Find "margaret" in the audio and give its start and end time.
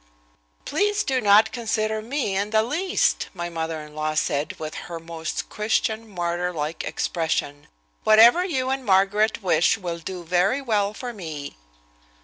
8.83-9.43